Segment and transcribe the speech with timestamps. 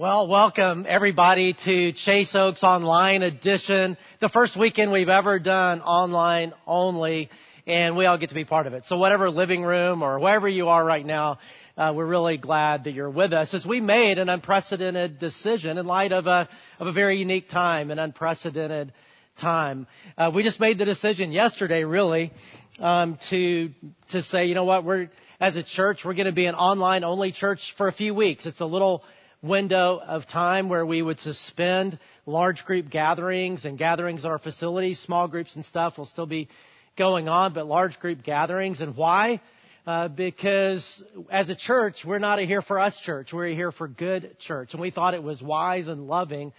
[0.00, 6.54] Well, welcome everybody to Chase Oaks Online Edition, the first weekend we've ever done online
[6.66, 7.28] only,
[7.66, 8.86] and we all get to be part of it.
[8.86, 11.38] So whatever living room or wherever you are right now,
[11.76, 15.84] uh, we're really glad that you're with us as we made an unprecedented decision in
[15.84, 16.48] light of a,
[16.78, 18.94] of a very unique time, an unprecedented
[19.38, 19.86] time.
[20.16, 22.32] Uh, we just made the decision yesterday, really,
[22.78, 23.68] um, to
[24.12, 27.04] to say, you know what, we're as a church, we're going to be an online
[27.04, 28.46] only church for a few weeks.
[28.46, 29.04] It's a little
[29.42, 34.98] window of time where we would suspend large group gatherings and gatherings at our facilities.
[35.00, 36.48] Small groups and stuff will still be
[36.96, 38.80] going on, but large group gatherings.
[38.80, 39.40] And why?
[39.86, 43.32] Uh, because as a church, we're not a here for us church.
[43.32, 44.72] We're here for good church.
[44.72, 46.52] And we thought it was wise and loving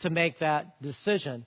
[0.00, 1.44] to make that decision.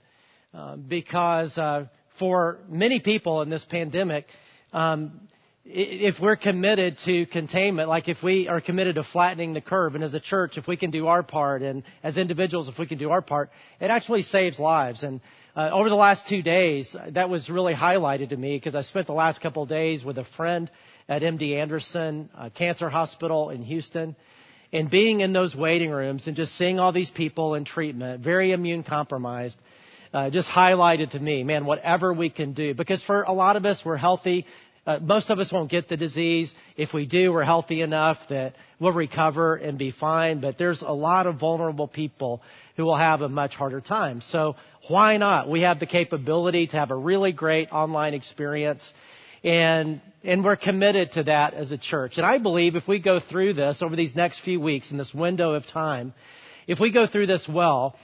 [0.52, 1.86] Uh, because uh,
[2.18, 4.26] for many people in this pandemic,
[4.74, 5.28] um,
[5.64, 10.02] if we're committed to containment, like if we are committed to flattening the curve, and
[10.02, 12.98] as a church, if we can do our part, and as individuals, if we can
[12.98, 15.04] do our part, it actually saves lives.
[15.04, 15.20] And
[15.54, 19.06] uh, over the last two days, that was really highlighted to me because I spent
[19.06, 20.70] the last couple of days with a friend
[21.08, 24.16] at MD Anderson Cancer Hospital in Houston.
[24.72, 28.52] And being in those waiting rooms and just seeing all these people in treatment, very
[28.52, 29.58] immune compromised,
[30.14, 32.74] uh, just highlighted to me, man, whatever we can do.
[32.74, 34.46] Because for a lot of us, we're healthy.
[34.84, 36.52] Uh, most of us won't get the disease.
[36.76, 40.40] If we do, we're healthy enough that we'll recover and be fine.
[40.40, 42.42] But there's a lot of vulnerable people
[42.76, 44.20] who will have a much harder time.
[44.20, 44.56] So
[44.88, 45.48] why not?
[45.48, 48.92] We have the capability to have a really great online experience.
[49.44, 52.16] And, and we're committed to that as a church.
[52.16, 55.14] And I believe if we go through this over these next few weeks in this
[55.14, 56.12] window of time,
[56.66, 57.94] if we go through this well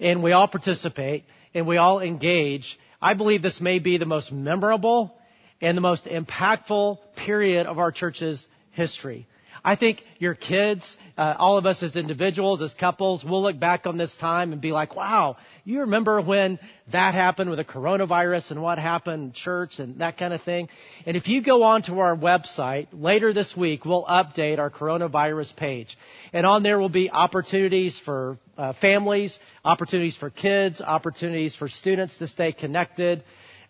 [0.00, 4.32] and we all participate and we all engage, I believe this may be the most
[4.32, 5.14] memorable
[5.62, 9.26] and the most impactful period of our church's history.
[9.64, 13.86] I think your kids, uh, all of us as individuals, as couples, will look back
[13.86, 16.58] on this time and be like, wow, you remember when
[16.90, 20.68] that happened with the coronavirus and what happened in church and that kind of thing.
[21.06, 25.96] And if you go onto our website later this week, we'll update our coronavirus page.
[26.32, 32.18] And on there will be opportunities for uh, families, opportunities for kids, opportunities for students
[32.18, 33.22] to stay connected.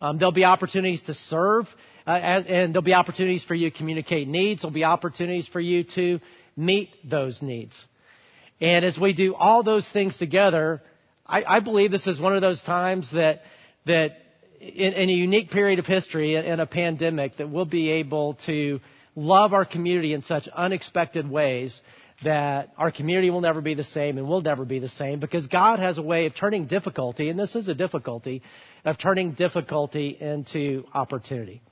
[0.02, 1.68] Um, there'll be opportunities to serve,
[2.08, 4.62] uh, as, and there'll be opportunities for you to communicate needs.
[4.62, 6.18] There'll be opportunities for you to
[6.56, 7.82] meet those needs.
[8.60, 10.82] And as we do all those things together,
[11.24, 13.42] I, I believe this is one of those times that
[13.86, 14.18] that
[14.60, 18.80] in, in a unique period of history, in a pandemic, that we'll be able to
[19.14, 21.80] love our community in such unexpected ways
[22.24, 25.46] that our community will never be the same and will never be the same because
[25.46, 28.42] God has a way of turning difficulty, and this is a difficulty,
[28.84, 31.62] of turning difficulty into opportunity.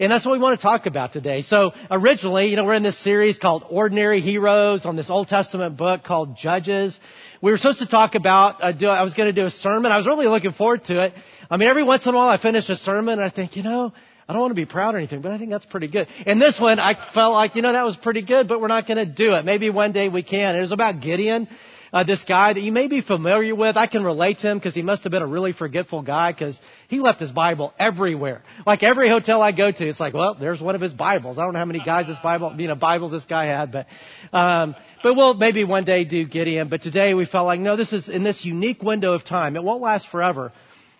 [0.00, 1.42] And that's what we want to talk about today.
[1.42, 5.76] So originally, you know, we're in this series called Ordinary Heroes on this Old Testament
[5.76, 6.98] book called Judges.
[7.40, 9.92] We were supposed to talk about, uh, do, I was going to do a sermon.
[9.92, 11.12] I was really looking forward to it.
[11.50, 13.62] I mean, every once in a while I finish a sermon and I think, you
[13.62, 13.92] know,
[14.32, 16.08] I don't want to be proud or anything, but I think that's pretty good.
[16.24, 18.86] And this one, I felt like, you know, that was pretty good, but we're not
[18.86, 19.44] going to do it.
[19.44, 20.56] Maybe one day we can.
[20.56, 21.48] It was about Gideon,
[21.92, 23.76] uh, this guy that you may be familiar with.
[23.76, 26.58] I can relate to him because he must have been a really forgetful guy because
[26.88, 28.40] he left his Bible everywhere.
[28.64, 31.36] Like every hotel I go to, it's like, well, there's one of his Bibles.
[31.36, 33.86] I don't know how many guys this Bible, you know, Bibles this guy had, but,
[34.32, 36.70] um, but we'll maybe one day do Gideon.
[36.70, 39.56] But today we felt like, no, this is in this unique window of time.
[39.56, 40.52] It won't last forever.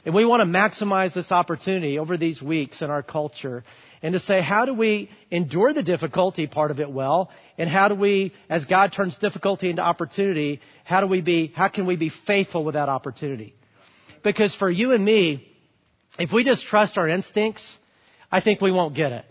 [0.05, 3.63] And we want to maximize this opportunity over these weeks in our culture
[4.03, 7.31] and to say, how do we endure the difficulty part of it well?
[7.57, 11.69] And how do we, as God turns difficulty into opportunity, how do we be, how
[11.69, 13.55] can we be faithful with that opportunity?
[14.25, 15.49] Because for you and me,
[16.19, 17.77] if we just trust our instincts,
[18.31, 19.25] I think we won't get it.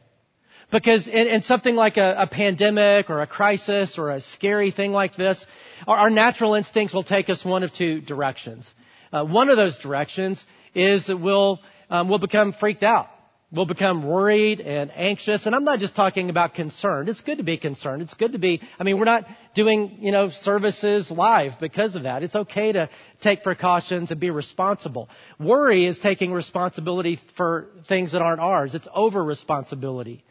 [0.72, 4.94] Because in, in something like a, a, pandemic or a crisis or a scary thing
[4.94, 5.46] like this,
[5.86, 8.74] our, our natural instincts will take us one of two directions.
[9.12, 13.08] Uh, one of those directions is that we'll, um, we'll become freaked out.
[13.54, 15.46] We'll become worried and anxious.
[15.46, 17.10] And I'm not just talking about concerned.
[17.10, 18.02] It's good to be concerned.
[18.02, 22.04] It's good to be, I mean, we're not doing, you know, services live because of
[22.04, 22.24] that.
[22.24, 25.10] It's okay to take precautions and be responsible.
[25.38, 28.74] Worry is taking responsibility for things that aren't ours.
[28.74, 30.24] It's over responsibility.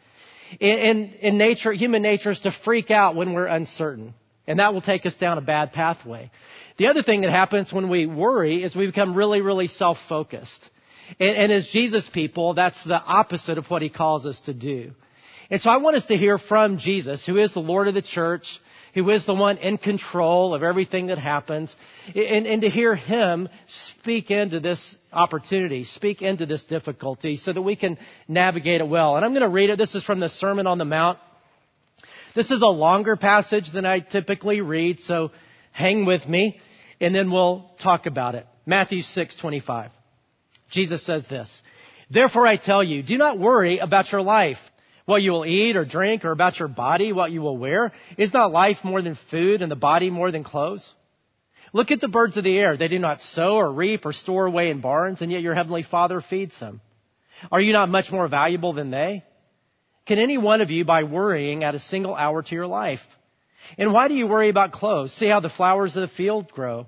[0.59, 4.15] In, in, in nature, human nature is to freak out when we're uncertain.
[4.47, 6.31] And that will take us down a bad pathway.
[6.81, 10.67] The other thing that happens when we worry is we become really, really self-focused.
[11.19, 14.93] And, and as Jesus people, that's the opposite of what he calls us to do.
[15.51, 18.01] And so I want us to hear from Jesus, who is the Lord of the
[18.01, 18.59] church,
[18.95, 21.75] who is the one in control of everything that happens,
[22.15, 27.61] and, and, to hear him speak into this opportunity, speak into this difficulty so that
[27.61, 29.17] we can navigate it well.
[29.17, 29.77] And I'm going to read it.
[29.77, 31.19] This is from the Sermon on the Mount.
[32.33, 35.29] This is a longer passage than I typically read, so
[35.73, 36.59] hang with me,
[37.01, 38.45] and then we'll talk about it.
[38.65, 39.89] Matthew 6:25.
[40.69, 41.61] Jesus says this,
[42.09, 44.59] Therefore I tell you, do not worry about your life,
[45.05, 47.91] what you will eat or drink, or about your body, what you will wear.
[48.17, 50.89] Is not life more than food and the body more than clothes?
[51.73, 52.77] Look at the birds of the air.
[52.77, 55.83] They do not sow or reap or store away in barns, and yet your heavenly
[55.83, 56.81] Father feeds them.
[57.51, 59.23] Are you not much more valuable than they?
[60.05, 63.01] Can any one of you, by worrying, add a single hour to your life?
[63.77, 65.13] And why do you worry about clothes?
[65.13, 66.87] See how the flowers of the field grow.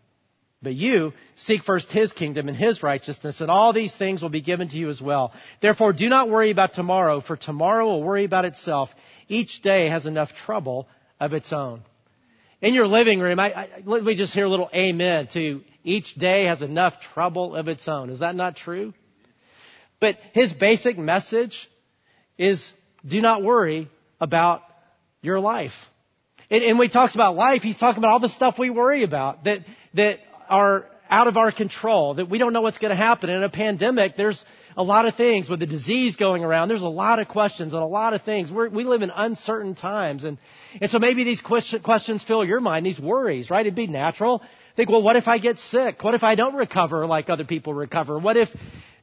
[0.63, 4.41] But you seek first His kingdom and His righteousness, and all these things will be
[4.41, 5.33] given to you as well.
[5.61, 8.89] Therefore, do not worry about tomorrow, for tomorrow will worry about itself.
[9.27, 10.87] Each day has enough trouble
[11.19, 11.81] of its own.
[12.61, 16.13] In your living room, I, I, let me just hear a little amen to each
[16.13, 18.11] day has enough trouble of its own.
[18.11, 18.93] Is that not true?
[19.99, 21.67] But his basic message
[22.37, 22.71] is
[23.03, 24.61] do not worry about
[25.23, 25.73] your life.
[26.51, 29.03] And, and when he talks about life, he's talking about all the stuff we worry
[29.03, 29.61] about that,
[29.95, 30.19] that
[30.51, 33.29] are out of our control, that we don't know what's going to happen.
[33.29, 34.45] In a pandemic, there's
[34.77, 36.69] a lot of things with the disease going around.
[36.69, 38.49] There's a lot of questions and a lot of things.
[38.49, 40.23] We're, we live in uncertain times.
[40.23, 40.37] And,
[40.79, 43.65] and so maybe these questions fill your mind, these worries, right?
[43.65, 44.41] It'd be natural.
[44.77, 46.01] Think, well, what if I get sick?
[46.01, 48.17] What if I don't recover like other people recover?
[48.17, 48.47] What if,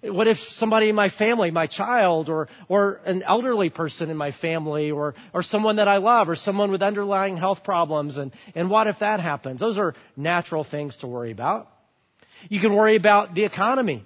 [0.03, 4.31] what if somebody in my family, my child, or, or an elderly person in my
[4.31, 8.71] family, or, or someone that I love, or someone with underlying health problems, and, and
[8.71, 9.61] what if that happens?
[9.61, 11.69] Those are natural things to worry about.
[12.49, 14.05] You can worry about the economy.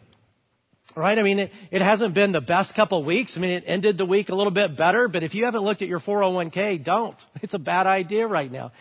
[0.97, 1.19] Right?
[1.19, 3.37] I mean, it, it hasn't been the best couple weeks.
[3.37, 5.81] I mean, it ended the week a little bit better, but if you haven't looked
[5.81, 7.17] at your 401k, don't.
[7.43, 8.73] It's a bad idea right now.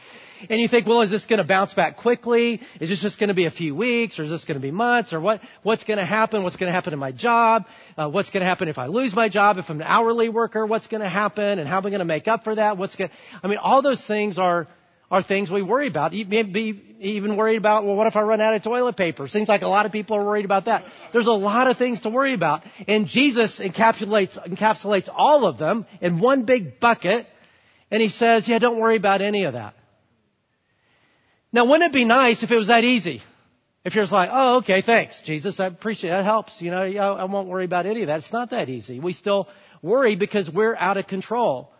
[0.50, 2.62] And you think, well, is this going to bounce back quickly?
[2.80, 4.72] Is this just going to be a few weeks, or is this going to be
[4.72, 5.42] months, or what?
[5.64, 6.44] What's going to happen?
[6.44, 7.66] What's going to happen to my job?
[7.98, 9.58] Uh, what's going to happen if I lose my job?
[9.58, 11.60] If I'm an hourly worker, what's going to happen?
[11.60, 12.78] And how am I going to make up for that?
[12.78, 13.12] What's going?
[13.44, 14.68] I mean, all those things are
[15.12, 16.14] are things we worry about.
[16.14, 19.28] You may be even worried about, well, what if I run out of toilet paper?
[19.28, 20.86] Seems like a lot of people are worried about that.
[21.12, 22.64] There's a lot of things to worry about.
[22.88, 27.28] And Jesus encapsulates, encapsulates all of them in one big bucket.
[27.92, 29.74] And he says, yeah, don't worry about any of that.
[31.53, 33.21] Now, wouldn't it be nice if it was that easy?
[33.83, 36.13] If you're just like, oh, okay, thanks, Jesus, I appreciate it.
[36.13, 36.62] That helps.
[36.62, 38.19] You know, I won't worry about any of that.
[38.19, 39.00] It's not that easy.
[39.00, 39.50] We still
[39.81, 41.71] worry because we're out of control.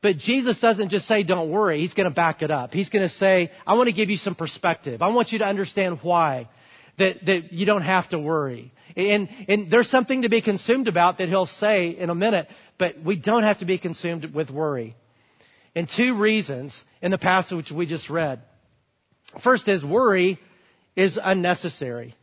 [0.00, 1.80] But Jesus doesn't just say, don't worry.
[1.80, 2.72] He's going to back it up.
[2.72, 5.02] He's going to say, I want to give you some perspective.
[5.02, 6.48] I want you to understand why.
[6.96, 8.72] That, that you don't have to worry.
[8.96, 12.46] And, and there's something to be consumed about that he'll say in a minute,
[12.78, 14.94] but we don't have to be consumed with worry.
[15.74, 18.42] And two reasons in the passage we just read.
[19.42, 20.38] First is worry
[20.96, 22.14] is unnecessary.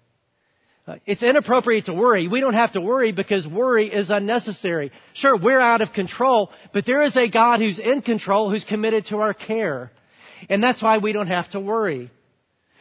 [0.88, 2.28] Uh, it's inappropriate to worry.
[2.28, 4.92] We don't have to worry because worry is unnecessary.
[5.13, 9.06] Sure, we're out of control, but there is a God who's in control who's committed
[9.06, 9.92] to our care.
[10.50, 12.10] And that's why we don't have to worry.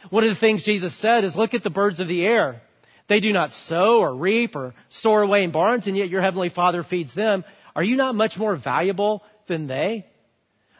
[0.09, 2.61] One of the things Jesus said is look at the birds of the air.
[3.07, 6.49] They do not sow or reap or store away in barns, and yet your heavenly
[6.49, 7.43] Father feeds them.
[7.75, 10.07] Are you not much more valuable than they?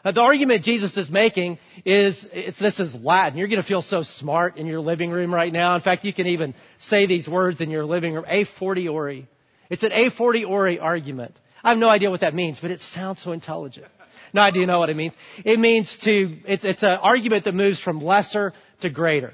[0.04, 2.26] Uh, the argument Jesus is making is,
[2.58, 3.38] this is Latin.
[3.38, 5.76] You're going to feel so smart in your living room right now.
[5.76, 8.24] In fact, you can even say these words in your living room.
[8.26, 9.28] A fortiori.
[9.70, 11.38] It's an a fortiori argument.
[11.62, 13.86] I have no idea what that means, but it sounds so intelligent.
[14.34, 15.14] Now I do know what it means.
[15.44, 19.32] It means to, it's, it's an argument that moves from lesser to greater.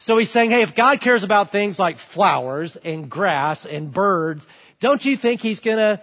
[0.00, 4.46] So he's saying, hey, if God cares about things like flowers and grass and birds,
[4.80, 6.02] don't you think he's gonna,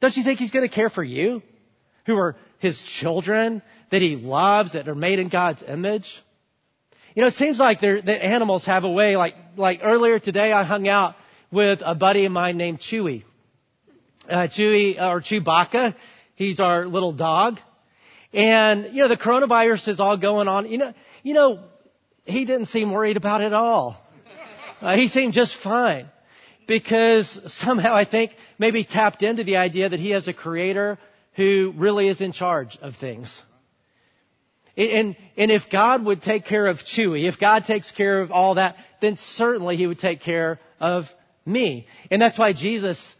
[0.00, 1.42] don't you think he's gonna care for you?
[2.06, 6.10] Who are his children that he loves that are made in God's image.
[7.14, 10.64] You know, it seems like that animals have a way, like, like earlier today I
[10.64, 11.14] hung out
[11.52, 13.24] with a buddy of mine named Chewy.
[14.28, 15.94] Uh, Chewy, or Chewbacca.
[16.36, 17.60] He's our little dog.
[18.32, 20.66] And, you know, the coronavirus is all going on.
[20.70, 21.64] You know, you know,
[22.24, 24.00] he didn't seem worried about it at all.
[24.80, 26.08] Uh, he seemed just fine.
[26.66, 30.98] Because somehow I think maybe tapped into the idea that he has a creator
[31.36, 33.42] who really is in charge of things.
[34.76, 38.56] And, and if God would take care of Chewy, if God takes care of all
[38.56, 41.04] that, then certainly He would take care of
[41.46, 41.86] me.
[42.10, 43.14] And that's why Jesus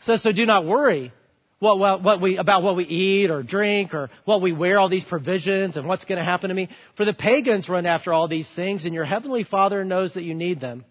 [0.00, 1.12] says, so do not worry
[1.58, 4.88] what, what, what we, about what we eat or drink or what we wear, all
[4.88, 6.68] these provisions and what's going to happen to me.
[6.96, 10.34] For the pagans run after all these things and your heavenly Father knows that you
[10.34, 10.84] need them.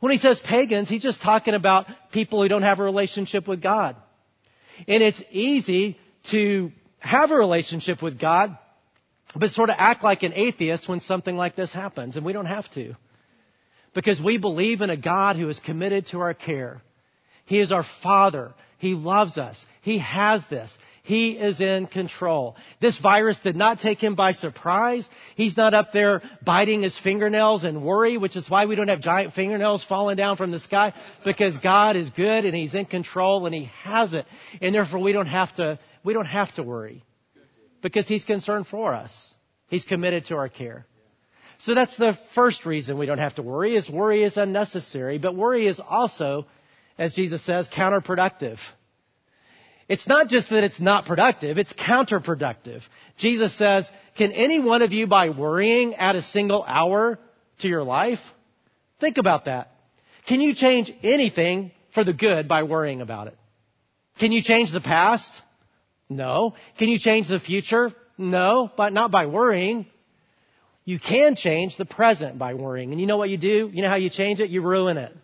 [0.00, 3.62] When he says pagans, he's just talking about people who don't have a relationship with
[3.62, 3.96] God.
[4.88, 5.98] And it's easy
[6.30, 8.56] to have a relationship with God,
[9.34, 12.16] but sort of act like an atheist when something like this happens.
[12.16, 12.94] And we don't have to.
[13.94, 16.82] Because we believe in a God who is committed to our care.
[17.46, 18.54] He is our Father.
[18.78, 19.64] He loves us.
[19.82, 20.76] He has this.
[21.02, 22.56] He is in control.
[22.80, 25.08] This virus did not take him by surprise.
[25.34, 29.00] He's not up there biting his fingernails and worry, which is why we don't have
[29.00, 30.92] giant fingernails falling down from the sky,
[31.24, 34.26] because God is good and He's in control and He has it.
[34.60, 37.02] And therefore we don't have to, we don't have to worry.
[37.82, 39.34] Because He's concerned for us.
[39.68, 40.86] He's committed to our care.
[41.60, 45.34] So that's the first reason we don't have to worry is worry is unnecessary, but
[45.34, 46.46] worry is also,
[46.98, 48.58] as Jesus says, counterproductive.
[49.90, 52.82] It's not just that it's not productive, it's counterproductive.
[53.18, 57.18] Jesus says, can any one of you by worrying add a single hour
[57.58, 58.20] to your life?
[59.00, 59.72] Think about that.
[60.28, 63.36] Can you change anything for the good by worrying about it?
[64.20, 65.28] Can you change the past?
[66.08, 66.54] No.
[66.78, 67.90] Can you change the future?
[68.16, 69.86] No, but not by worrying.
[70.84, 72.92] You can change the present by worrying.
[72.92, 73.68] And you know what you do?
[73.72, 74.50] You know how you change it?
[74.50, 75.16] You ruin it.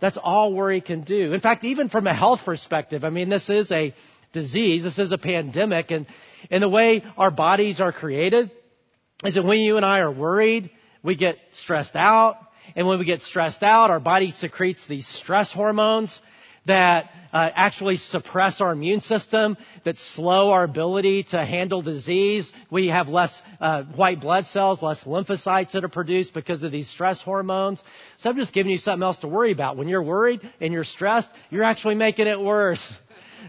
[0.00, 1.32] That's all worry can do.
[1.32, 3.94] In fact, even from a health perspective, I mean, this is a
[4.32, 4.84] disease.
[4.84, 5.90] This is a pandemic.
[5.90, 6.06] And,
[6.50, 8.50] and the way our bodies are created
[9.24, 10.70] is that when you and I are worried,
[11.02, 12.36] we get stressed out.
[12.76, 16.20] And when we get stressed out, our body secretes these stress hormones
[16.68, 22.50] that uh, actually suppress our immune system, that slow our ability to handle disease.
[22.70, 26.88] We have less uh, white blood cells, less lymphocytes that are produced because of these
[26.88, 27.82] stress hormones.
[28.18, 29.76] So I'm just giving you something else to worry about.
[29.76, 32.84] When you're worried and you're stressed, you're actually making it worse.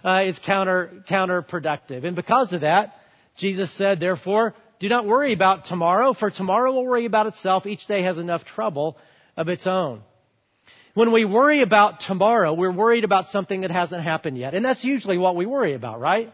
[0.03, 2.93] Uh, it's counter counterproductive, and because of that,
[3.37, 7.65] Jesus said, therefore, do not worry about tomorrow, for tomorrow will worry about itself.
[7.65, 8.97] Each day has enough trouble
[9.35, 10.03] of its own.
[10.93, 14.53] When we worry about tomorrow, we're worried about something that hasn't happened yet.
[14.53, 16.33] And that's usually what we worry about, right?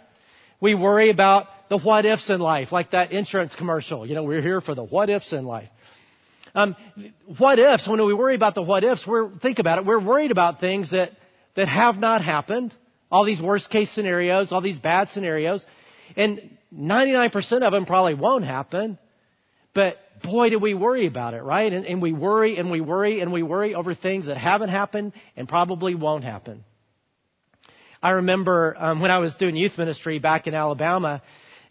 [0.62, 4.06] We worry about the what ifs in life, like that insurance commercial.
[4.06, 5.70] You know, we're here for the what ifs in life.
[6.54, 6.78] Um,
[7.38, 10.32] what ifs, when we worry about the what ifs, we're, think about it, we're worried
[10.32, 11.12] about things that,
[11.56, 12.74] that have not happened.
[13.12, 15.66] All these worst case scenarios, all these bad scenarios.
[16.16, 18.98] And 99% of them probably won't happen.
[19.74, 21.72] But boy, do we worry about it, right?
[21.72, 25.14] And, and we worry and we worry and we worry over things that haven't happened
[25.36, 26.64] and probably won't happen.
[28.02, 31.22] I remember um, when I was doing youth ministry back in Alabama,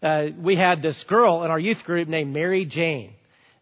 [0.03, 3.13] uh, we had this girl in our youth group named Mary Jane.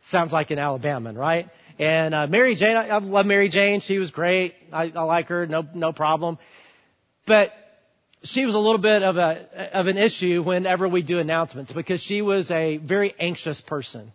[0.07, 1.49] Sounds like an Alabaman, right?
[1.79, 3.81] And uh, Mary Jane, I, I love Mary Jane.
[3.81, 4.55] She was great.
[4.73, 6.39] I, I like her, no no problem.
[7.27, 7.53] But
[8.25, 12.01] she was a little bit of a of an issue whenever we do announcements because
[12.01, 14.13] she was a very anxious person.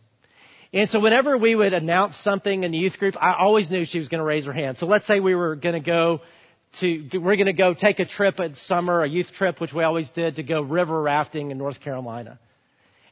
[0.74, 4.00] And so whenever we would announce something in the youth group, I always knew she
[4.00, 4.78] was going to raise her hand.
[4.78, 6.22] So let's say we were going to go
[6.80, 9.84] to, we're going to go take a trip at summer, a youth trip, which we
[9.84, 12.40] always did to go river rafting in North Carolina.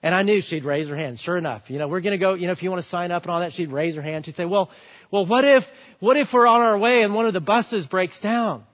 [0.03, 1.19] And I knew she'd raise her hand.
[1.19, 3.12] Sure enough, you know, we're going to go, you know, if you want to sign
[3.12, 4.25] up and all that, she'd raise her hand.
[4.25, 4.69] She'd say, well,
[5.09, 5.63] well, what if,
[6.00, 8.65] what if we're on our way and one of the buses breaks down?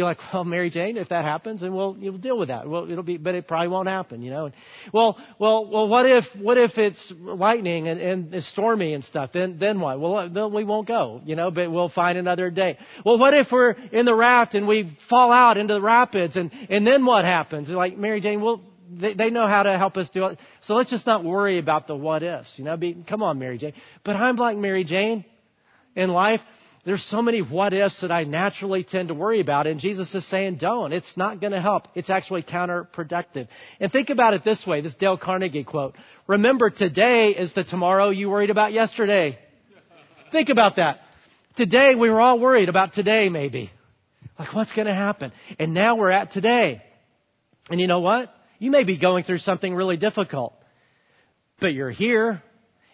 [0.00, 2.66] Be like, well, Mary Jane, if that happens, and we'll you'll deal with that.
[2.66, 4.46] Well, it'll be, but it probably won't happen, you know.
[4.46, 4.54] And,
[4.94, 9.32] well, well, well, what if what if it's lightning and, and it's stormy and stuff?
[9.34, 10.00] Then then what?
[10.00, 11.50] Well, uh, then we won't go, you know.
[11.50, 12.78] But we'll find another day.
[13.04, 16.50] Well, what if we're in the raft and we fall out into the rapids and
[16.70, 17.68] and then what happens?
[17.68, 20.38] Like Mary Jane, well, they, they know how to help us do it.
[20.62, 22.78] So let's just not worry about the what ifs, you know.
[22.78, 23.74] Be, come on, Mary Jane.
[24.02, 25.26] But I'm like Mary Jane
[25.94, 26.40] in life.
[26.82, 30.26] There's so many what ifs that I naturally tend to worry about, and Jesus is
[30.26, 30.92] saying, don't.
[30.92, 31.88] It's not going to help.
[31.94, 33.48] It's actually counterproductive.
[33.78, 35.94] And think about it this way this Dale Carnegie quote
[36.26, 39.38] Remember, today is the tomorrow you worried about yesterday.
[40.32, 41.00] think about that.
[41.56, 43.70] Today, we were all worried about today, maybe.
[44.38, 45.32] Like, what's going to happen?
[45.58, 46.82] And now we're at today.
[47.68, 48.32] And you know what?
[48.58, 50.54] You may be going through something really difficult,
[51.60, 52.42] but you're here,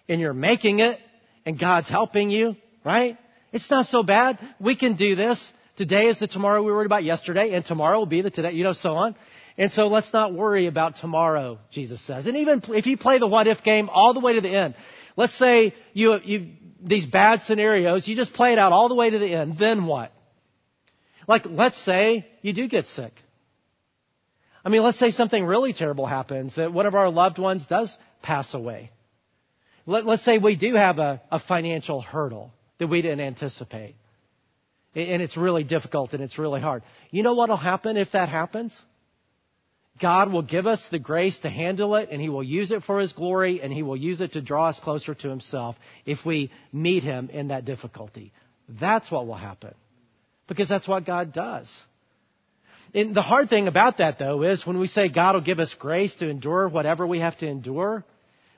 [0.08, 0.98] and you're making it,
[1.44, 3.16] and God's helping you, right?
[3.56, 4.38] It's not so bad.
[4.60, 5.50] We can do this.
[5.76, 8.64] Today is the tomorrow we worried about yesterday, and tomorrow will be the today, you
[8.64, 9.16] know, so on.
[9.56, 12.26] And so let's not worry about tomorrow, Jesus says.
[12.26, 14.74] And even if you play the what if game all the way to the end,
[15.16, 16.50] let's say you, you,
[16.82, 19.86] these bad scenarios, you just play it out all the way to the end, then
[19.86, 20.12] what?
[21.26, 23.14] Like, let's say you do get sick.
[24.66, 27.96] I mean, let's say something really terrible happens, that one of our loved ones does
[28.20, 28.90] pass away.
[29.86, 33.96] Let, us say we do have a, a financial hurdle that we didn't anticipate.
[34.94, 36.82] And it's really difficult and it's really hard.
[37.10, 38.78] You know what will happen if that happens?
[40.00, 43.00] God will give us the grace to handle it and He will use it for
[43.00, 46.50] His glory and He will use it to draw us closer to Himself if we
[46.72, 48.32] meet Him in that difficulty.
[48.68, 49.74] That's what will happen.
[50.48, 51.70] Because that's what God does.
[52.94, 55.74] And the hard thing about that though is when we say God will give us
[55.74, 58.04] grace to endure whatever we have to endure,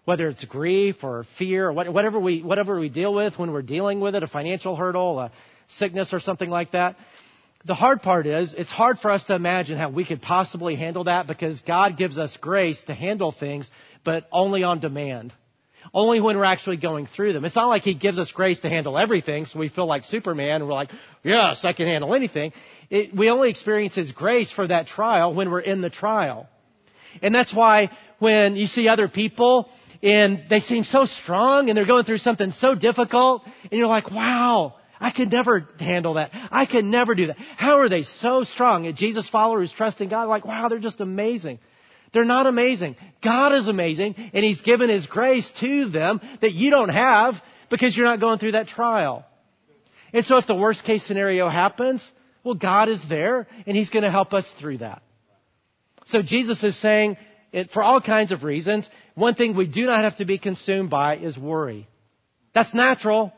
[0.09, 4.01] whether it's grief or fear or whatever we, whatever we deal with when we're dealing
[4.01, 5.31] with it, a financial hurdle, a
[5.67, 6.97] sickness or something like that.
[7.67, 11.05] The hard part is it's hard for us to imagine how we could possibly handle
[11.05, 13.71] that because God gives us grace to handle things,
[14.03, 15.35] but only on demand.
[15.93, 17.45] Only when we're actually going through them.
[17.45, 20.63] It's not like He gives us grace to handle everything, so we feel like Superman
[20.63, 20.91] and we're like,
[21.23, 22.55] yes, I can handle anything.
[22.89, 26.49] It, we only experience His grace for that trial when we're in the trial.
[27.21, 29.69] And that's why when you see other people
[30.03, 34.11] and they seem so strong and they're going through something so difficult and you're like,
[34.11, 36.31] wow, I could never handle that.
[36.51, 37.39] I could never do that.
[37.57, 38.87] How are they so strong?
[38.87, 41.59] A Jesus follower who's trusting God, like, wow, they're just amazing.
[42.13, 42.97] They're not amazing.
[43.23, 47.35] God is amazing, and He's given His grace to them that you don't have
[47.69, 49.27] because you're not going through that trial.
[50.13, 52.11] And so if the worst case scenario happens,
[52.45, 55.03] well, God is there, and He's going to help us through that.
[56.07, 57.19] So Jesus is saying,
[57.53, 60.91] it, for all kinds of reasons, one thing we do not have to be consumed
[60.91, 61.89] by is worry.
[62.55, 63.33] That's natural,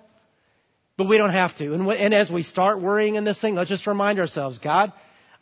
[0.97, 1.75] but we don't have to.
[1.75, 4.93] And, and as we start worrying in this thing, let's just remind ourselves, God,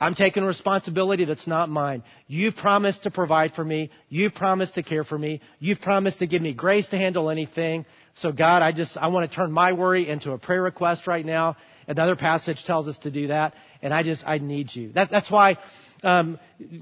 [0.00, 2.04] I'm taking responsibility that's not mine.
[2.28, 3.90] You've promised to provide for me.
[4.08, 5.40] You've promised to care for me.
[5.58, 7.84] You've promised to give me grace to handle anything.
[8.16, 11.24] So God, I just, I want to turn my worry into a prayer request right
[11.24, 11.56] now.
[11.88, 13.54] Another passage tells us to do that.
[13.82, 14.92] And I just, I need you.
[14.92, 15.56] That, that's why,
[16.02, 16.38] um,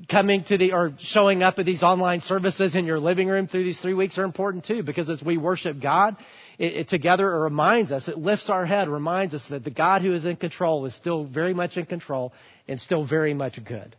[0.09, 3.65] coming to the, or showing up at these online services in your living room through
[3.65, 4.83] these three weeks are important too.
[4.83, 6.17] Because as we worship God,
[6.59, 10.03] it, it together it reminds us, it lifts our head, reminds us that the God
[10.03, 12.33] who is in control is still very much in control
[12.69, 13.97] and still very much good.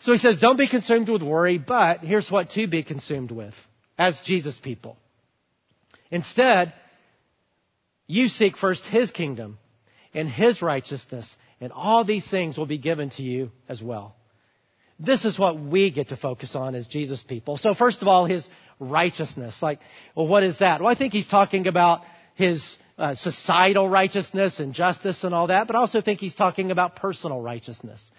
[0.00, 3.54] So he says, don't be consumed with worry, but here's what to be consumed with
[3.96, 4.96] as Jesus people.
[6.10, 6.74] Instead,
[8.06, 9.58] you seek first his kingdom
[10.12, 14.16] and his righteousness, and all these things will be given to you as well.
[14.98, 17.56] This is what we get to focus on as Jesus people.
[17.56, 18.46] So first of all, his
[18.80, 19.62] righteousness.
[19.62, 19.78] Like,
[20.16, 20.80] well, what is that?
[20.80, 22.02] Well, I think he's talking about
[22.34, 26.72] his uh, societal righteousness and justice and all that, but I also think he's talking
[26.72, 28.10] about personal righteousness.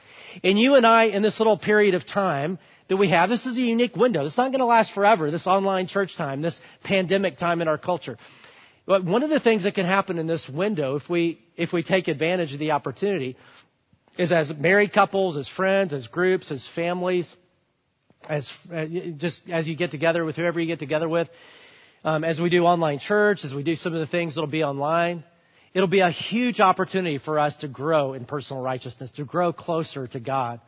[0.42, 3.58] And you and I, in this little period of time that we have, this is
[3.58, 4.26] a unique window.
[4.26, 7.78] It's not going to last forever, this online church time, this pandemic time in our
[7.78, 8.18] culture.
[8.86, 11.84] But one of the things that can happen in this window, if we, if we
[11.84, 13.38] take advantage of the opportunity,
[14.18, 17.34] is as married couples, as friends, as groups, as families,
[18.28, 18.86] as uh,
[19.18, 21.30] just as you get together with whoever you get together with,
[22.04, 24.64] um, as we do online church, as we do some of the things that'll be
[24.64, 25.24] online,
[25.74, 30.08] it'll be a huge opportunity for us to grow in personal righteousness, to grow closer
[30.08, 30.60] to God,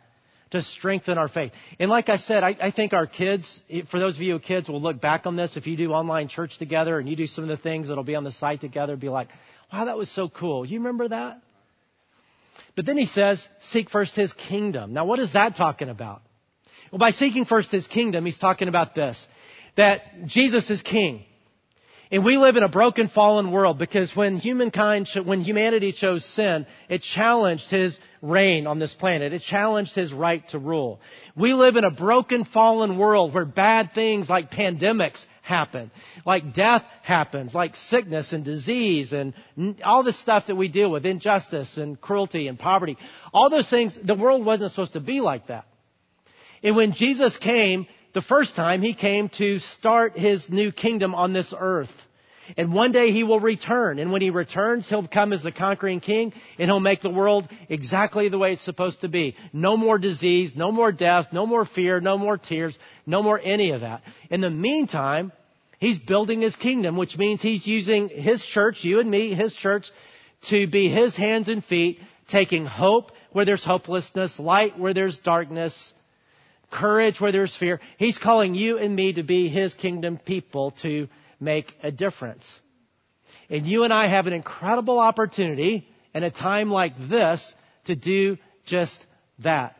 [0.51, 1.51] to strengthen our faith.
[1.79, 4.81] And like I said, I, I think our kids, for those of you kids, will
[4.81, 5.57] look back on this.
[5.57, 8.15] If you do online church together and you do some of the things that'll be
[8.15, 9.29] on the site together, be like,
[9.73, 10.65] wow, that was so cool.
[10.65, 11.41] You remember that?
[12.75, 14.93] But then he says, seek first his kingdom.
[14.93, 16.21] Now, what is that talking about?
[16.91, 19.25] Well, by seeking first his kingdom, he's talking about this
[19.75, 21.25] that Jesus is king.
[22.11, 26.67] And we live in a broken, fallen world because when humankind, when humanity chose sin,
[26.87, 29.33] it challenged his reign on this planet.
[29.33, 30.99] It challenged his right to rule.
[31.35, 35.91] We live in a broken, fallen world where bad things like pandemics happen,
[36.25, 39.33] like death happens, like sickness and disease and
[39.83, 42.97] all this stuff that we deal with, injustice and cruelty and poverty.
[43.33, 45.65] All those things, the world wasn't supposed to be like that.
[46.63, 47.85] And when Jesus came,
[48.15, 51.91] the first time he came to start his new kingdom on this earth.
[52.55, 53.99] And one day he will return.
[53.99, 57.49] And when he returns, he'll come as the conquering king and he'll make the world
[57.67, 59.35] exactly the way it's supposed to be.
[59.51, 63.71] No more disease, no more death, no more fear, no more tears, no more any
[63.71, 64.01] of that.
[64.29, 65.33] In the meantime,
[65.79, 69.91] he's building his kingdom, which means he's using his church, you and me, his church,
[70.49, 71.99] to be his hands and feet,
[72.29, 75.93] taking hope where there's hopelessness, light where there's darkness,
[76.75, 77.79] courage where there's fear.
[77.97, 81.07] He's calling you and me to be His kingdom people to
[81.39, 82.45] make a difference.
[83.49, 87.53] And you and I have an incredible opportunity in a time like this
[87.85, 89.05] to do just
[89.39, 89.75] that.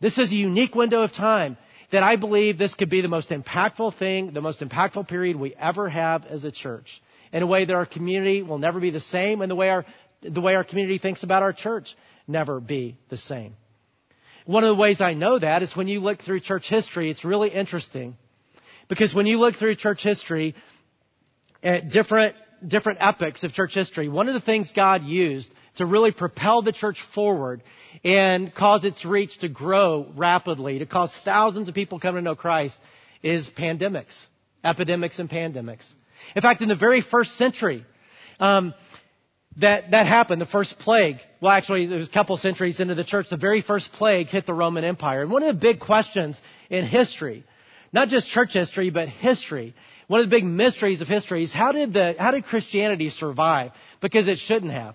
[0.00, 1.56] This is a unique window of time
[1.92, 5.54] that I believe this could be the most impactful thing, the most impactful period we
[5.54, 7.00] ever have as a church.
[7.32, 9.86] In a way that our community will never be the same and the way our,
[10.22, 13.54] the way our community thinks about our church never be the same.
[14.46, 17.24] One of the ways I know that is when you look through church history, it's
[17.24, 18.16] really interesting.
[18.88, 20.54] Because when you look through church history,
[21.62, 22.34] at different,
[22.66, 26.72] different epochs of church history, one of the things God used to really propel the
[26.72, 27.62] church forward
[28.04, 32.34] and cause its reach to grow rapidly, to cause thousands of people come to know
[32.34, 32.78] Christ,
[33.22, 34.14] is pandemics,
[34.64, 35.90] epidemics and pandemics.
[36.34, 37.86] In fact, in the very first century,
[38.40, 38.74] um,
[39.58, 41.18] that, that happened, the first plague.
[41.40, 43.28] Well, actually, it was a couple centuries into the church.
[43.30, 45.22] The very first plague hit the Roman Empire.
[45.22, 47.44] And one of the big questions in history,
[47.92, 49.74] not just church history, but history,
[50.06, 53.72] one of the big mysteries of history is how did the, how did Christianity survive?
[54.00, 54.94] Because it shouldn't have.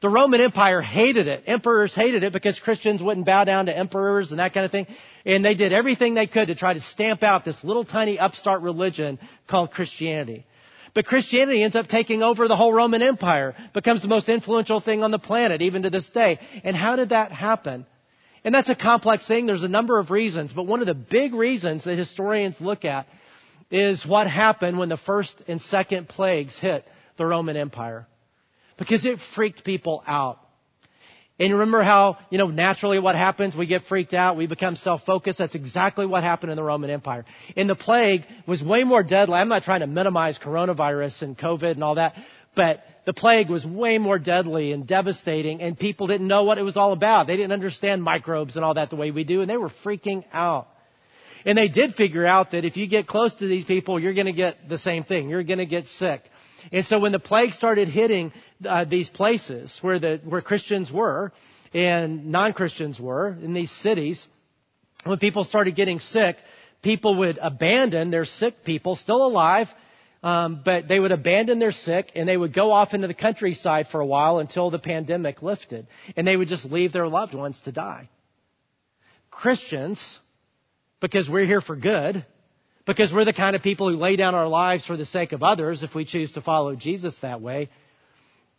[0.00, 1.44] The Roman Empire hated it.
[1.46, 4.86] Emperors hated it because Christians wouldn't bow down to emperors and that kind of thing.
[5.26, 8.62] And they did everything they could to try to stamp out this little tiny upstart
[8.62, 9.18] religion
[9.48, 10.46] called Christianity.
[10.98, 15.04] But Christianity ends up taking over the whole Roman Empire, becomes the most influential thing
[15.04, 16.40] on the planet, even to this day.
[16.64, 17.86] And how did that happen?
[18.42, 19.46] And that's a complex thing.
[19.46, 23.06] There's a number of reasons, but one of the big reasons that historians look at
[23.70, 26.84] is what happened when the first and second plagues hit
[27.16, 28.08] the Roman Empire.
[28.76, 30.40] Because it freaked people out.
[31.40, 33.54] And remember how, you know, naturally what happens?
[33.54, 34.36] We get freaked out.
[34.36, 35.38] We become self-focused.
[35.38, 37.24] That's exactly what happened in the Roman Empire.
[37.56, 39.34] And the plague was way more deadly.
[39.34, 42.16] I'm not trying to minimize coronavirus and COVID and all that,
[42.56, 46.62] but the plague was way more deadly and devastating and people didn't know what it
[46.62, 47.28] was all about.
[47.28, 50.24] They didn't understand microbes and all that the way we do and they were freaking
[50.32, 50.66] out.
[51.46, 54.26] And they did figure out that if you get close to these people, you're going
[54.26, 55.28] to get the same thing.
[55.28, 56.22] You're going to get sick.
[56.72, 58.32] And so when the plague started hitting
[58.64, 61.32] uh, these places where the where Christians were
[61.72, 64.26] and non-Christians were in these cities,
[65.04, 66.36] when people started getting sick,
[66.82, 69.68] people would abandon their sick people still alive,
[70.22, 73.86] um, but they would abandon their sick and they would go off into the countryside
[73.88, 77.60] for a while until the pandemic lifted, and they would just leave their loved ones
[77.62, 78.08] to die.
[79.30, 80.18] Christians,
[81.00, 82.24] because we're here for good,
[82.88, 85.42] because we're the kind of people who lay down our lives for the sake of
[85.42, 87.68] others if we choose to follow Jesus that way.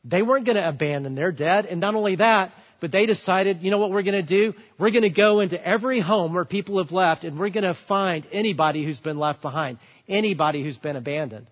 [0.06, 1.65] They weren't going to abandon their dead.
[1.65, 4.54] And not only that, but they decided, you know what we're going to do?
[4.78, 7.78] We're going to go into every home where people have left and we're going to
[7.88, 11.48] find anybody who's been left behind, anybody who's been abandoned.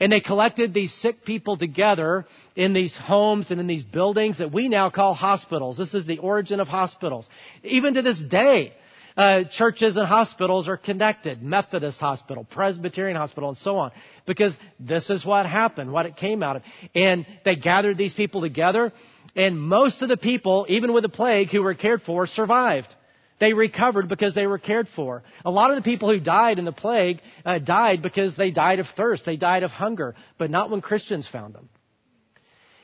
[0.00, 2.26] And they collected these sick people together
[2.56, 5.78] in these homes and in these buildings that we now call hospitals.
[5.78, 7.28] This is the origin of hospitals.
[7.62, 8.74] Even to this day,
[9.18, 11.42] uh, churches and hospitals are connected.
[11.42, 13.90] Methodist hospital, Presbyterian hospital, and so on.
[14.26, 16.62] Because this is what happened, what it came out of.
[16.94, 18.92] And they gathered these people together,
[19.34, 22.94] and most of the people, even with the plague, who were cared for, survived.
[23.40, 25.24] They recovered because they were cared for.
[25.44, 28.78] A lot of the people who died in the plague uh, died because they died
[28.78, 29.24] of thirst.
[29.26, 31.68] They died of hunger, but not when Christians found them.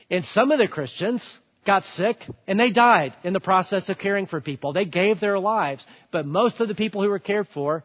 [0.09, 4.27] And some of the Christians got sick and they died in the process of caring
[4.27, 4.73] for people.
[4.73, 7.83] They gave their lives, but most of the people who were cared for,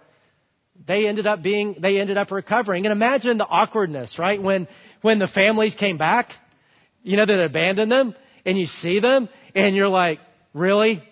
[0.87, 2.87] they ended up being, they ended up recovering.
[2.87, 4.41] And imagine the awkwardness, right?
[4.43, 4.69] When,
[5.03, 6.31] when the families came back,
[7.03, 8.15] you know, that abandoned them
[8.45, 10.21] and you see them and you're like,
[10.53, 11.03] really?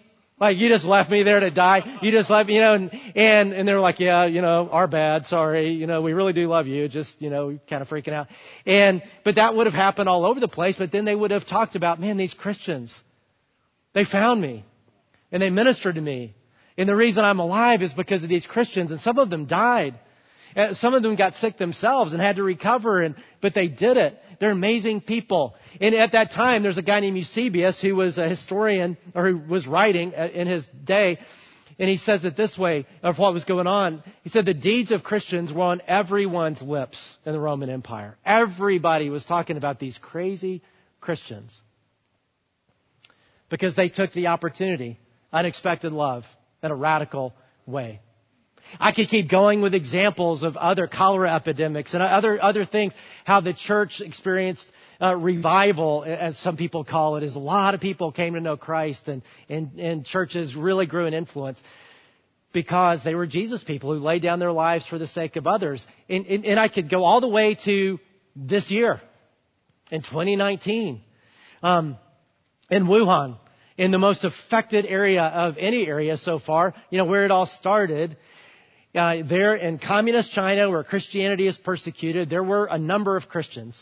[0.41, 1.99] Like you just left me there to die.
[2.01, 4.87] You just left, me, you know, and, and, and they're like, yeah, you know, our
[4.87, 5.27] bad.
[5.27, 5.71] Sorry.
[5.71, 6.89] You know, we really do love you.
[6.89, 8.29] Just, you know, kind of freaking out.
[8.65, 10.77] And, but that would have happened all over the place.
[10.77, 12.95] But then they would have talked about, man, these Christians,
[13.95, 14.65] they found me
[15.33, 16.35] and they ministered to me.
[16.77, 19.99] And the reason I'm alive is because of these Christians and some of them died.
[20.57, 23.97] Uh, some of them got sick themselves and had to recover, and, but they did
[23.97, 24.19] it.
[24.41, 25.55] They're amazing people.
[25.81, 29.39] And at that time, there's a guy named Eusebius who was a historian, or who
[29.39, 31.19] was writing uh, in his day,
[31.79, 34.03] and he says it this way of what was going on.
[34.23, 38.17] He said the deeds of Christians were on everyone's lips in the Roman Empire.
[38.25, 40.63] Everybody was talking about these crazy
[41.01, 41.61] Christians.
[43.49, 44.99] Because they took the opportunity,
[45.33, 46.25] unexpected love,
[46.63, 47.33] in a radical
[47.67, 48.01] way.
[48.79, 52.93] I could keep going with examples of other cholera epidemics and other, other things,
[53.25, 57.81] how the church experienced uh, revival, as some people call it, as a lot of
[57.81, 61.61] people came to know Christ and, and, and churches really grew in influence
[62.53, 65.87] because they were Jesus people who laid down their lives for the sake of others.
[66.09, 67.99] And, and, and I could go all the way to
[68.35, 69.01] this year,
[69.91, 71.01] in 2019,
[71.63, 71.97] um,
[72.71, 73.39] in Wuhan,
[73.77, 77.47] in the most affected area of any area so far, you know, where it all
[77.47, 78.17] started
[78.95, 83.81] uh, there in communist China, where Christianity is persecuted, there were a number of Christians.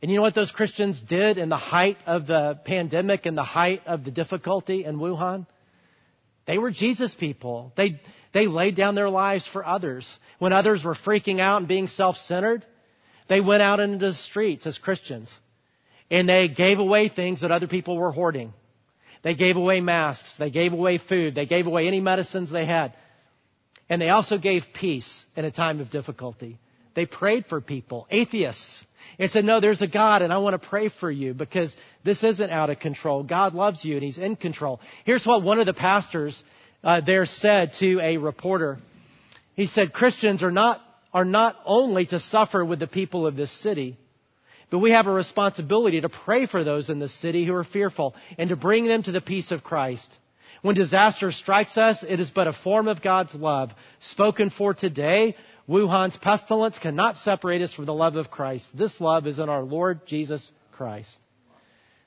[0.00, 3.42] And you know what those Christians did in the height of the pandemic and the
[3.42, 5.46] height of the difficulty in Wuhan?
[6.46, 7.72] They were Jesus people.
[7.76, 8.00] They,
[8.32, 10.08] they laid down their lives for others.
[10.38, 12.64] When others were freaking out and being self-centered,
[13.28, 15.32] they went out into the streets as Christians.
[16.10, 18.54] And they gave away things that other people were hoarding.
[19.22, 20.32] They gave away masks.
[20.38, 21.34] They gave away food.
[21.34, 22.94] They gave away any medicines they had.
[23.88, 26.58] And they also gave peace in a time of difficulty.
[26.94, 28.84] They prayed for people, atheists,
[29.18, 31.74] and said, no, there's a God and I want to pray for you because
[32.04, 33.22] this isn't out of control.
[33.22, 34.80] God loves you and He's in control.
[35.04, 36.42] Here's what one of the pastors
[36.82, 38.78] uh, there said to a reporter.
[39.54, 40.80] He said, Christians are not,
[41.12, 43.96] are not only to suffer with the people of this city,
[44.70, 48.14] But we have a responsibility to pray for those in the city who are fearful
[48.36, 50.14] and to bring them to the peace of Christ.
[50.62, 55.36] When disaster strikes us, it is but a form of God's love spoken for today.
[55.68, 58.76] Wuhan's pestilence cannot separate us from the love of Christ.
[58.76, 61.16] This love is in our Lord Jesus Christ.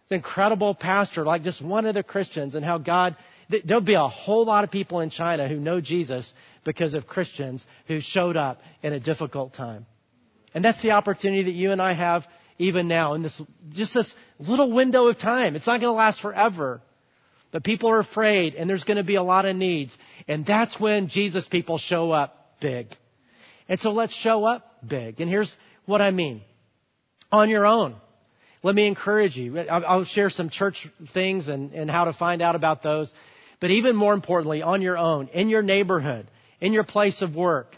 [0.03, 3.15] It's an incredible pastor, like just one of the Christians, and how God,
[3.63, 6.33] there'll be a whole lot of people in China who know Jesus
[6.65, 9.85] because of Christians who showed up in a difficult time.
[10.53, 12.25] And that's the opportunity that you and I have
[12.57, 15.55] even now in this, just this little window of time.
[15.55, 16.81] It's not going to last forever.
[17.51, 19.97] But people are afraid and there's going to be a lot of needs.
[20.27, 22.87] And that's when Jesus people show up big.
[23.67, 25.19] And so let's show up big.
[25.21, 26.41] And here's what I mean.
[27.31, 27.95] On your own.
[28.63, 29.57] Let me encourage you.
[29.59, 33.11] I'll share some church things and, and how to find out about those.
[33.59, 36.27] But even more importantly, on your own, in your neighborhood,
[36.59, 37.75] in your place of work,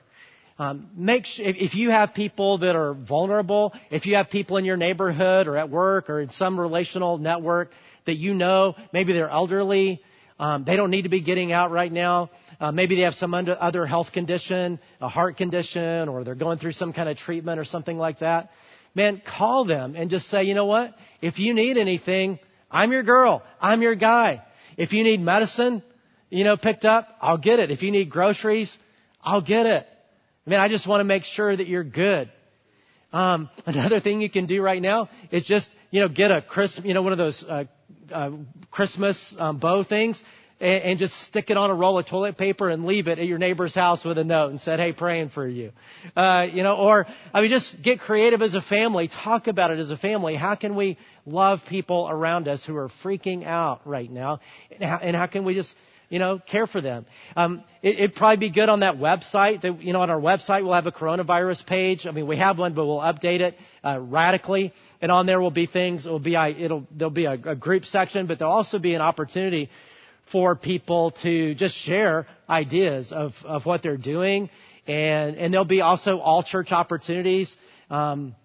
[0.60, 4.66] um, make sure, if you have people that are vulnerable, if you have people in
[4.66, 7.72] your neighborhood or at work or in some relational network
[8.06, 10.02] that you know, maybe they're elderly,
[10.39, 12.30] um, they don't need to be getting out right now.
[12.60, 16.58] Uh, maybe they have some under, other health condition, a heart condition, or they're going
[16.58, 18.50] through some kind of treatment or something like that.
[18.96, 20.96] Man, call them and just say, you know what?
[21.22, 22.39] If you need anything,
[22.70, 23.44] I'm your girl.
[23.62, 24.44] I'm your guy.
[24.78, 25.84] If you need medicine,
[26.30, 27.72] you know, picked up, I'll get it.
[27.72, 28.76] If you need groceries,
[29.22, 29.88] I'll get it.
[30.46, 32.30] I mean, I just want to make sure that you're good.
[33.12, 36.86] Um, another thing you can do right now is just, you know, get a Christmas,
[36.86, 37.66] you know, one of those uh,
[38.13, 38.32] uh,
[38.71, 40.21] Christmas um, bow things,
[40.60, 43.26] and, and, just stick it on a roll of toilet paper and leave it at
[43.26, 45.71] your neighbor's house with a note and said, "Hey, praying for you,"
[46.15, 49.10] uh, you know, or I mean, just get creative as a family.
[49.10, 50.36] Talk about it as a family.
[50.36, 54.39] How can we love people around us who are freaking out right now,
[54.71, 55.73] and how, and how can we just
[56.13, 57.08] you know, care for them.
[57.36, 59.62] Um, it, would probably be good on that website.
[59.62, 62.06] That, you know, on our website we'll have a coronavirus page.
[62.06, 64.73] I mean, we have one, but we'll update it uh, radically.
[65.02, 66.06] And on there will be things.
[66.06, 69.71] It'll be it'll there'll be a, a group section, but there'll also be an opportunity
[70.32, 74.52] for people to just share ideas of of what they're doing,
[74.86, 77.58] and and there'll be also all church opportunities.
[77.89, 78.36] Um,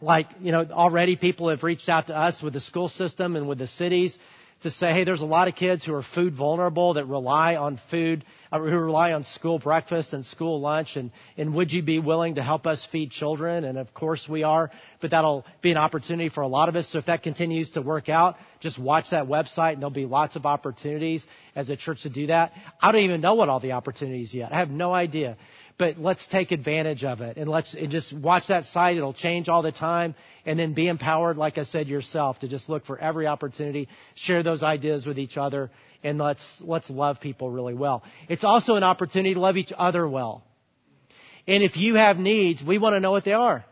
[0.00, 3.46] like, you know, already people have reached out to us with the school system and
[3.46, 4.18] with the cities
[4.62, 7.80] to say, hey, there's a lot of kids who are food vulnerable that rely on
[7.90, 11.98] food, uh, who rely on school breakfast and school lunch, and, and would you be
[11.98, 13.64] willing to help us feed children?
[13.64, 14.70] And of course we are,
[15.00, 16.88] but that'll be an opportunity for a lot of us.
[16.88, 20.36] So if that continues to work out, just watch that website and there'll be lots
[20.36, 22.52] of opportunities as a church to do that.
[22.80, 24.52] I don't even know what all the opportunities yet.
[24.52, 25.36] I have no idea
[25.78, 28.96] but let's take advantage of it and let's and just watch that site.
[28.96, 32.68] It'll change all the time and then be empowered, like I said, yourself to just
[32.68, 35.70] look for every opportunity, share those ideas with each other,
[36.02, 38.02] and let's, let's love people really well.
[38.28, 40.42] It's also an opportunity to love each other well.
[41.46, 43.64] And if you have needs, we want to know what they are.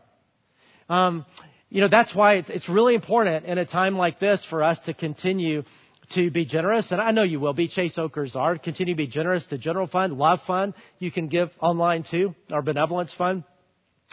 [0.88, 1.24] Um,
[1.68, 4.78] you know, that's why it's, it's really important in a time like this for us
[4.80, 5.62] to continue
[6.10, 7.68] to be generous, and I know you will be.
[7.68, 8.58] Chase Oakers are.
[8.58, 10.74] Continue to be generous to General Fund, Love Fund.
[10.98, 13.44] You can give online too, our Benevolence Fund.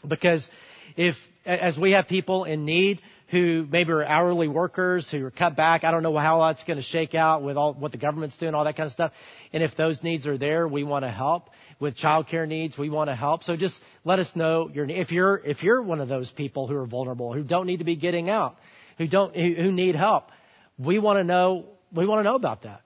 [0.08, 0.48] Because
[0.96, 5.56] if, as we have people in need who maybe are hourly workers who are cut
[5.56, 8.38] back, I don't know how that's going to shake out with all what the government's
[8.38, 9.12] doing, all that kind of stuff.
[9.52, 11.50] And if those needs are there, we want to help.
[11.80, 13.44] With childcare needs, we want to help.
[13.44, 16.76] So just let us know your, if you're, if you're one of those people who
[16.76, 18.56] are vulnerable, who don't need to be getting out,
[18.98, 20.30] who don't, who, who need help,
[20.78, 22.82] we want to know we want to know about that.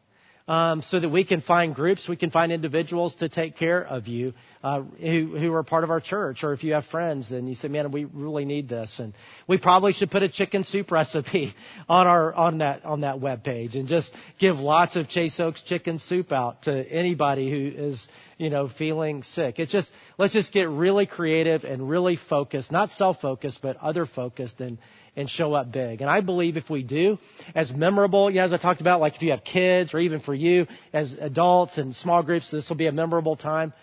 [0.48, 4.08] Um, so that we can find groups, we can find individuals to take care of
[4.08, 4.34] you
[4.64, 7.54] uh, who, who are part of our church, or if you have friends and you
[7.54, 9.14] say, "Man, we really need this," and
[9.48, 11.54] we probably should put a chicken soup recipe
[11.90, 15.62] on our on that on that web page and just give lots of Chase Oaks
[15.62, 19.60] chicken soup out to anybody who is you know feeling sick.
[19.60, 24.60] It's just let's just get really creative and really focused, not self-focused, but other focused
[24.60, 24.80] and
[25.15, 26.02] and show up big.
[26.02, 27.17] And I believe if we do,
[27.54, 30.19] as memorable, you know, as I talked about, like if you have kids or even
[30.19, 33.74] for you as adults and small groups, this will be a memorable time.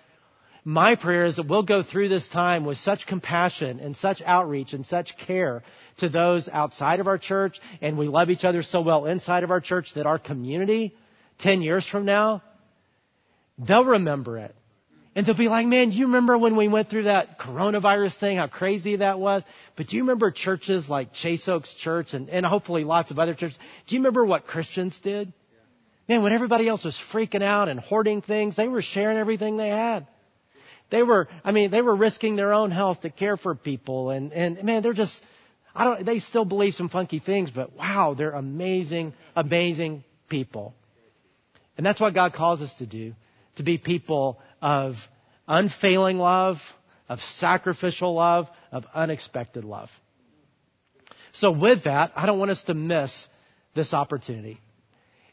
[0.64, 4.72] My prayer is that we'll go through this time with such compassion and such outreach
[4.72, 5.62] and such care
[5.98, 9.50] to those outside of our church and we love each other so well inside of
[9.50, 10.94] our church that our community
[11.38, 12.42] 10 years from now,
[13.58, 14.54] they'll remember it.
[15.14, 18.36] And they'll be like, man, do you remember when we went through that coronavirus thing,
[18.36, 19.42] how crazy that was?
[19.76, 23.34] But do you remember churches like Chase Oaks Church and, and hopefully lots of other
[23.34, 23.58] churches?
[23.86, 25.32] Do you remember what Christians did?
[26.08, 29.68] Man, when everybody else was freaking out and hoarding things, they were sharing everything they
[29.68, 30.06] had.
[30.90, 34.10] They were, I mean, they were risking their own health to care for people.
[34.10, 35.22] And, and man, they're just,
[35.74, 40.74] I don't, they still believe some funky things, but wow, they're amazing, amazing people.
[41.76, 43.14] And that's what God calls us to do,
[43.56, 44.94] to be people of
[45.46, 46.56] unfailing love,
[47.08, 49.90] of sacrificial love, of unexpected love.
[51.32, 53.26] So with that, I don't want us to miss
[53.74, 54.60] this opportunity.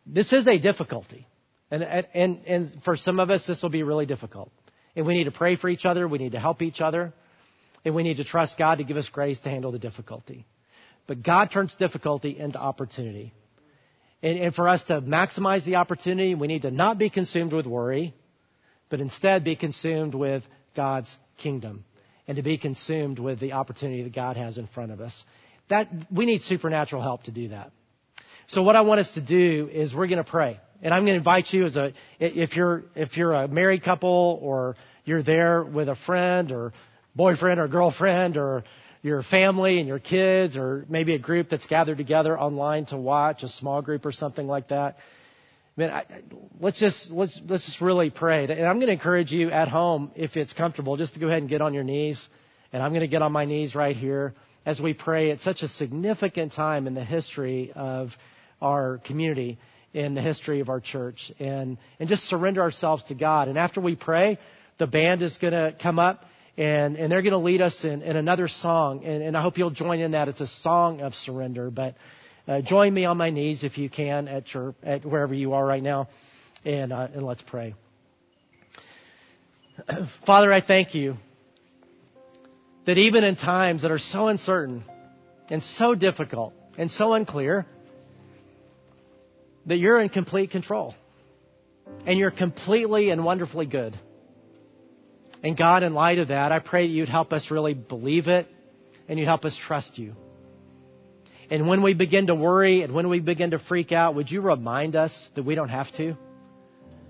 [0.05, 1.27] This is a difficulty.
[1.71, 4.51] And, and, and for some of us, this will be really difficult.
[4.95, 6.07] And we need to pray for each other.
[6.07, 7.13] We need to help each other.
[7.83, 10.45] And we need to trust God to give us grace to handle the difficulty.
[11.07, 13.33] But God turns difficulty into opportunity.
[14.23, 17.65] And, and for us to maximize the opportunity, we need to not be consumed with
[17.65, 18.13] worry,
[18.89, 20.43] but instead be consumed with
[20.76, 21.86] God's kingdom
[22.28, 25.24] and to be consumed with the opportunity that God has in front of us.
[25.69, 27.71] That, we need supernatural help to do that.
[28.48, 30.60] So what I want us to do is we're going to pray.
[30.82, 34.39] And I'm going to invite you as a, if you're, if you're a married couple
[34.41, 36.74] or you're there with a friend or
[37.15, 38.63] boyfriend or girlfriend or
[39.02, 43.43] your family and your kids or maybe a group that's gathered together online to watch,
[43.43, 44.98] a small group or something like that.
[45.77, 46.05] I mean, I,
[46.59, 48.45] let's just let's let's just really pray.
[48.45, 51.39] And I'm going to encourage you at home, if it's comfortable, just to go ahead
[51.39, 52.25] and get on your knees.
[52.71, 54.33] And I'm going to get on my knees right here
[54.65, 58.11] as we pray at such a significant time in the history of
[58.61, 59.59] our community,
[59.93, 63.49] in the history of our church, and and just surrender ourselves to God.
[63.49, 64.39] And after we pray,
[64.77, 66.23] the band is going to come up
[66.57, 69.03] and, and they're going to lead us in, in another song.
[69.03, 70.29] And, and I hope you'll join in that.
[70.29, 71.69] It's a song of surrender.
[71.69, 71.95] But
[72.47, 75.65] uh, join me on my knees if you can at your at wherever you are
[75.65, 76.08] right now,
[76.63, 77.75] and uh, and let's pray.
[80.25, 81.17] Father, I thank you
[82.86, 84.84] that even in times that are so uncertain
[85.49, 87.65] and so difficult and so unclear,
[89.65, 90.93] that you're in complete control
[92.05, 93.97] and you're completely and wonderfully good.
[95.43, 98.47] And God, in light of that, I pray that you'd help us really believe it
[99.08, 100.15] and you'd help us trust you.
[101.49, 104.41] And when we begin to worry and when we begin to freak out, would you
[104.41, 106.17] remind us that we don't have to?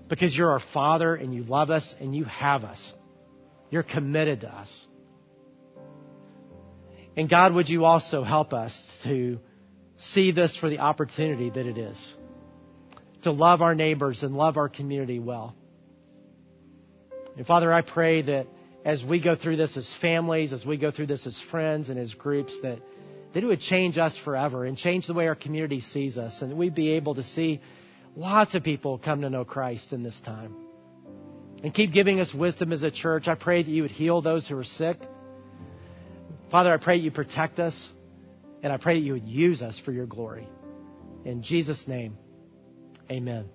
[0.08, 2.92] Because you're our Father and you love us and you have us.
[3.70, 4.86] You're committed to us.
[7.16, 9.38] And God, would you also help us to
[9.96, 12.14] see this for the opportunity that it is
[13.26, 15.56] to love our neighbors and love our community well.
[17.36, 18.46] And Father, I pray that
[18.84, 21.98] as we go through this as families, as we go through this as friends and
[21.98, 22.78] as groups, that,
[23.36, 26.50] that it would change us forever and change the way our community sees us, and
[26.50, 27.60] that we'd be able to see
[28.16, 30.56] lots of people come to know Christ in this time.
[31.62, 33.28] And keep giving us wisdom as a church.
[33.28, 34.96] I pray that you would heal those who are sick.
[36.50, 37.90] Father, I pray that you protect us,
[38.62, 40.48] and I pray that you would use us for your glory.
[41.26, 42.16] In Jesus' name,
[43.10, 43.50] amen.